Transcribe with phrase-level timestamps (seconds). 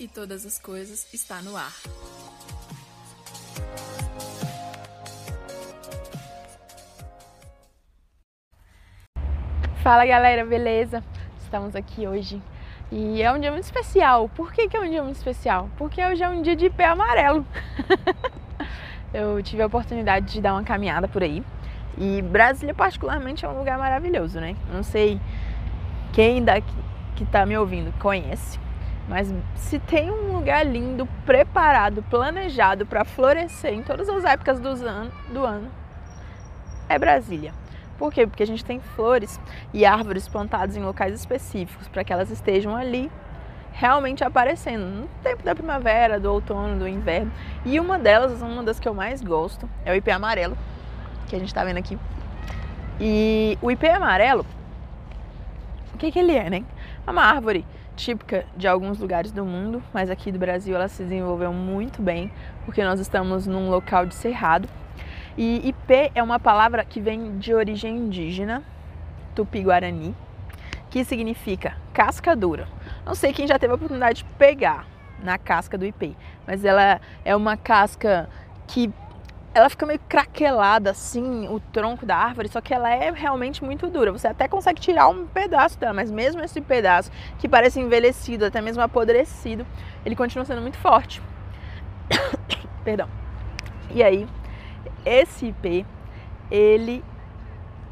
[0.00, 1.72] e todas as coisas está no ar.
[9.82, 11.04] Fala galera, beleza?
[11.38, 12.40] Estamos aqui hoje
[12.90, 14.28] e é um dia muito especial.
[14.30, 15.68] Por que, que é um dia muito especial?
[15.76, 17.46] Porque hoje é um dia de pé amarelo.
[19.12, 21.44] Eu tive a oportunidade de dar uma caminhada por aí
[21.98, 24.56] e Brasília, particularmente, é um lugar maravilhoso, né?
[24.72, 25.20] Não sei
[26.12, 26.72] quem daqui
[27.16, 28.58] que está me ouvindo conhece,
[29.10, 35.08] mas se tem um lugar lindo, preparado, planejado para florescer em todas as épocas an
[35.32, 35.68] do ano,
[36.88, 37.52] é Brasília.
[37.98, 38.24] Por quê?
[38.24, 39.40] Porque a gente tem flores
[39.74, 43.10] e árvores plantadas em locais específicos para que elas estejam ali
[43.72, 47.32] realmente aparecendo no tempo da primavera, do outono, do inverno.
[47.64, 50.56] E uma delas, uma das que eu mais gosto, é o ipê amarelo,
[51.26, 51.98] que a gente está vendo aqui.
[53.00, 54.46] E o ipê amarelo,
[55.94, 56.64] o que, que ele é, né?
[57.06, 57.64] É uma árvore
[57.96, 62.32] típica de alguns lugares do mundo, mas aqui do Brasil ela se desenvolveu muito bem,
[62.64, 64.68] porque nós estamos num local de cerrado.
[65.36, 68.62] E ipê é uma palavra que vem de origem indígena,
[69.34, 70.14] tupi-guarani,
[70.88, 72.66] que significa casca dura.
[73.04, 74.86] Não sei quem já teve a oportunidade de pegar
[75.22, 76.12] na casca do ipê,
[76.46, 78.28] mas ela é uma casca
[78.66, 78.90] que
[79.52, 83.88] ela fica meio craquelada assim, o tronco da árvore, só que ela é realmente muito
[83.88, 84.12] dura.
[84.12, 88.60] Você até consegue tirar um pedaço dela, mas mesmo esse pedaço que parece envelhecido, até
[88.60, 89.66] mesmo apodrecido,
[90.06, 91.20] ele continua sendo muito forte.
[92.84, 93.08] Perdão.
[93.92, 94.28] E aí,
[95.04, 95.84] esse IP,
[96.48, 97.04] ele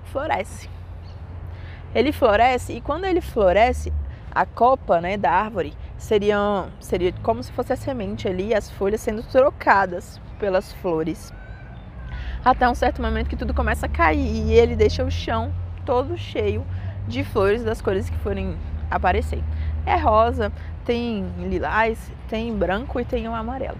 [0.04, 0.70] floresce.
[1.92, 3.92] Ele floresce e quando ele floresce,
[4.30, 9.00] a copa, né, da árvore seria, seria como se fosse a semente ali, as folhas
[9.00, 11.32] sendo trocadas pelas flores
[12.44, 15.52] até um certo momento que tudo começa a cair e ele deixa o chão
[15.84, 16.64] todo cheio
[17.06, 18.56] de flores das cores que forem
[18.90, 19.42] aparecer.
[19.84, 20.52] É rosa,
[20.84, 23.78] tem lilás, tem branco e tem o amarelo.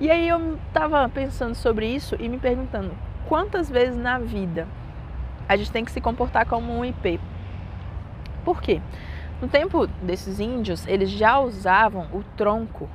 [0.00, 2.92] E aí eu tava pensando sobre isso e me perguntando
[3.26, 4.66] quantas vezes na vida
[5.48, 7.18] a gente tem que se comportar como um IP.
[8.44, 8.80] Por quê?
[9.40, 12.88] No tempo desses índios, eles já usavam o tronco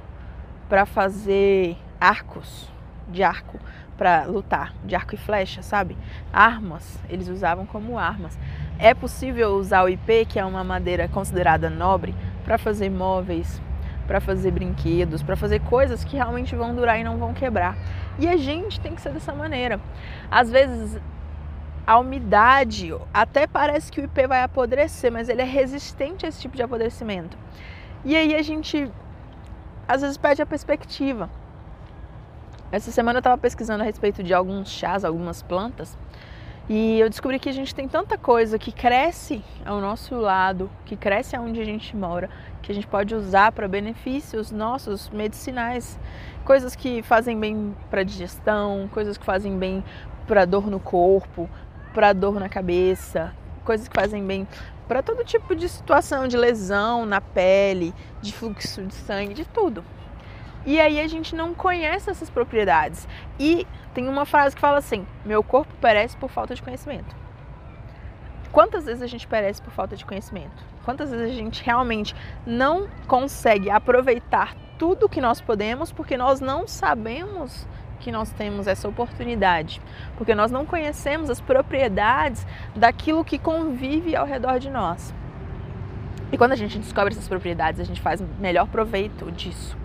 [0.68, 2.72] para fazer arcos
[3.09, 3.59] de arco
[3.97, 5.96] para lutar, de arco e flecha, sabe?
[6.31, 8.38] Armas, eles usavam como armas.
[8.80, 13.62] É possível usar o IP, que é uma madeira considerada nobre, para fazer móveis,
[14.08, 17.78] para fazer brinquedos, para fazer coisas que realmente vão durar e não vão quebrar.
[18.19, 19.80] E a gente tem que ser dessa maneira.
[20.30, 21.00] Às vezes
[21.86, 26.42] a umidade até parece que o IP vai apodrecer, mas ele é resistente a esse
[26.42, 27.38] tipo de apodrecimento.
[28.06, 28.90] E aí a gente
[29.88, 31.30] às vezes perde a perspectiva.
[32.73, 35.95] Essa semana eu estava pesquisando a respeito de alguns chás, algumas plantas,
[36.67, 40.95] e eu descobri que a gente tem tanta coisa que cresce ao nosso lado, que
[40.95, 42.31] cresce aonde a gente mora,
[42.63, 46.00] que a gente pode usar para benefícios nossos medicinais,
[46.44, 49.83] coisas que fazem bem para digestão, coisas que fazem bem
[50.25, 51.47] para dor no corpo,
[51.94, 54.47] para dor na cabeça, coisas que fazem bem
[54.88, 59.83] para todo tipo de situação de lesão na pele, de fluxo de sangue, de tudo.
[60.66, 63.07] E aí a gente não conhece essas propriedades.
[63.40, 67.16] E tem uma frase que fala assim: meu corpo perece por falta de conhecimento.
[68.51, 70.63] Quantas vezes a gente perece por falta de conhecimento?
[70.85, 72.16] Quantas vezes a gente realmente
[72.46, 77.68] não consegue aproveitar tudo que nós podemos porque nós não sabemos
[78.00, 79.81] que nós temos essa oportunidade,
[80.18, 82.45] porque nós não conhecemos as propriedades
[82.75, 85.13] daquilo que convive ao redor de nós.
[86.31, 89.78] E quando a gente descobre essas propriedades, a gente faz melhor proveito disso.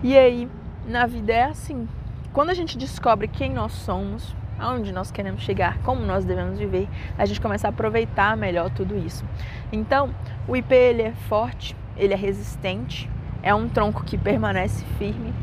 [0.00, 0.48] E aí,
[0.86, 1.88] na vida é assim.
[2.32, 6.88] Quando a gente descobre quem nós somos, aonde nós queremos chegar, como nós devemos viver,
[7.16, 9.24] a gente começa a aproveitar melhor tudo isso.
[9.72, 10.14] Então,
[10.46, 13.10] o IP ele é forte, ele é resistente,
[13.42, 15.34] é um tronco que permanece firme,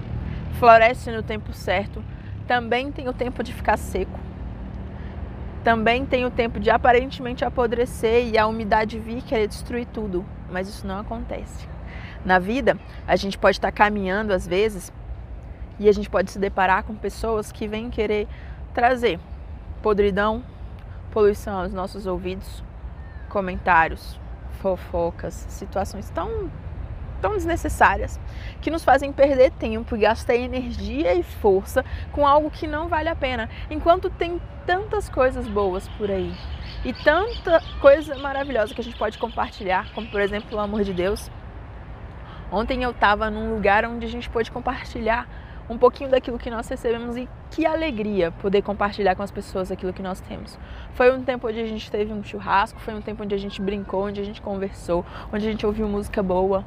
[0.58, 2.02] floresce no tempo certo,
[2.48, 4.20] também tem o tempo de ficar seco,
[5.66, 10.70] também tem o tempo de aparentemente apodrecer e a umidade vir querer destruir tudo, mas
[10.70, 11.75] isso não acontece.
[12.26, 12.78] Na vida,
[13.08, 14.92] a gente pode estar caminhando às vezes
[15.80, 18.28] e a gente pode se deparar com pessoas que vêm querer
[18.74, 19.20] trazer
[19.84, 20.44] podridão,
[21.12, 22.64] poluição aos nossos ouvidos,
[23.30, 24.20] comentários,
[24.60, 26.50] fofocas, situações tão
[27.22, 28.20] tão desnecessárias
[28.62, 33.08] que nos fazem perder tempo e gastar energia e força com algo que não vale
[33.10, 36.34] a pena, enquanto tem tantas coisas boas por aí
[36.84, 40.94] e tanta coisa maravilhosa que a gente pode compartilhar, como por exemplo o amor de
[40.94, 41.32] Deus,
[42.56, 45.28] Ontem eu estava num lugar onde a gente pôde compartilhar
[45.70, 49.92] um pouquinho daquilo que nós recebemos e que alegria poder compartilhar com as pessoas aquilo
[49.92, 50.58] que nós temos.
[50.94, 53.62] Foi um tempo onde a gente teve um churrasco, foi um tempo onde a gente
[53.62, 56.64] brincou, onde a gente conversou, onde a gente ouviu música boa.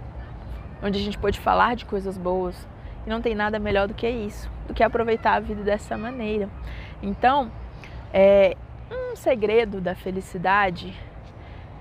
[0.82, 2.68] onde a gente pode falar de coisas boas.
[3.06, 6.50] E não tem nada melhor do que isso, do que aproveitar a vida dessa maneira.
[7.02, 7.50] Então,
[8.12, 8.58] é,
[8.92, 10.94] um segredo da felicidade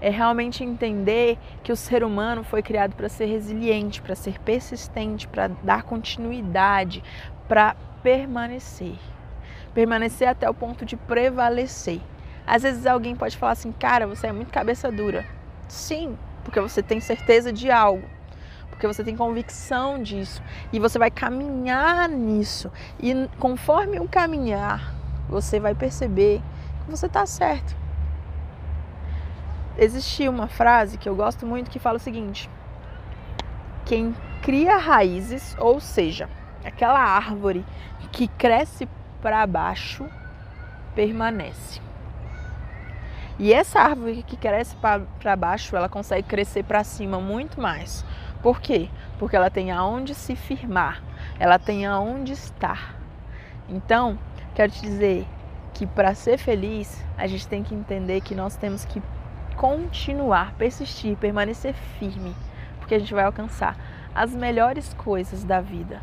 [0.01, 5.27] é realmente entender que o ser humano foi criado para ser resiliente, para ser persistente,
[5.27, 7.03] para dar continuidade,
[7.47, 8.95] para permanecer.
[9.73, 11.99] Permanecer até o ponto de prevalecer.
[12.45, 15.25] Às vezes alguém pode falar assim, cara, você é muito cabeça dura.
[15.67, 18.07] Sim, porque você tem certeza de algo,
[18.69, 20.41] porque você tem convicção disso
[20.71, 22.71] e você vai caminhar nisso.
[22.99, 24.93] E conforme o caminhar,
[25.27, 26.41] você vai perceber
[26.85, 27.86] que você está certo.
[29.77, 32.49] Existia uma frase que eu gosto muito que fala o seguinte:
[33.85, 36.29] quem cria raízes, ou seja,
[36.65, 37.65] aquela árvore
[38.11, 38.87] que cresce
[39.21, 40.09] para baixo,
[40.95, 41.79] permanece.
[43.39, 48.03] E essa árvore que cresce para baixo, ela consegue crescer para cima muito mais.
[48.41, 48.89] Por quê?
[49.19, 51.03] Porque ela tem aonde se firmar,
[51.37, 52.95] ela tem aonde estar.
[53.69, 54.17] Então,
[54.55, 55.27] quero te dizer
[55.73, 59.01] que para ser feliz, a gente tem que entender que nós temos que
[59.57, 62.33] continuar, persistir, permanecer firme,
[62.79, 63.75] porque a gente vai alcançar
[64.13, 65.99] as melhores coisas da vida.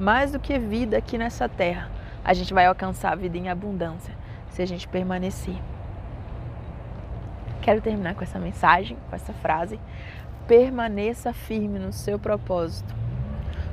[0.00, 1.90] Mais do que vida aqui nessa terra,
[2.24, 4.14] a gente vai alcançar a vida em abundância
[4.48, 5.56] se a gente permanecer.
[7.60, 9.78] Quero terminar com essa mensagem, com essa frase.
[10.48, 12.92] Permaneça firme no seu propósito,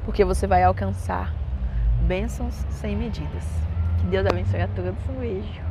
[0.06, 1.34] porque você vai alcançar
[2.02, 3.46] bênçãos sem medidas.
[4.00, 5.10] Que Deus abençoe a todos.
[5.10, 5.69] Um beijo.